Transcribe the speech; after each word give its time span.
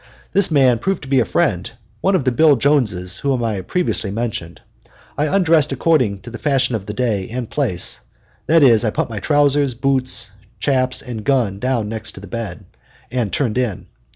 This 0.31 0.49
man 0.49 0.79
proved 0.79 1.03
to 1.03 1.07
be 1.07 1.19
a 1.19 1.25
friend, 1.25 1.69
one 1.99 2.15
of 2.15 2.23
the 2.23 2.31
Bill 2.31 2.55
Joneses 2.55 3.17
whom 3.19 3.43
I 3.43 3.53
have 3.57 3.67
previously 3.67 4.09
mentioned. 4.09 4.59
I 5.15 5.27
undressed 5.27 5.71
according 5.71 6.21
to 6.21 6.31
the 6.31 6.39
fashion 6.39 6.73
of 6.73 6.87
the 6.87 6.93
day 6.95 7.29
and 7.29 7.47
place, 7.47 7.99
that 8.47 8.63
is, 8.63 8.83
I 8.83 8.89
put 8.89 9.11
my 9.11 9.19
trousers, 9.19 9.75
boots, 9.75 10.31
shaps, 10.57 11.03
and 11.03 11.23
gun 11.23 11.59
down 11.59 11.89
beside 11.89 12.15
the 12.15 12.25
bed, 12.25 12.65
and 13.11 13.31
turned 13.31 13.59
in. 13.59 13.85